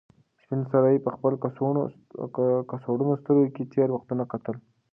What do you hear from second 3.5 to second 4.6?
کې تېر وختونه کتل.